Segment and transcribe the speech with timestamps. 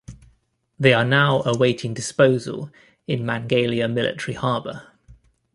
[0.79, 2.71] They are now awaiting disposal
[3.05, 4.87] in Mangalia military harbor.